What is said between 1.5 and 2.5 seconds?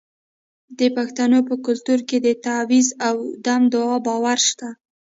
کلتور کې د